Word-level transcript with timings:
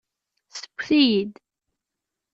Sewwet-iyi-d. 0.57 1.33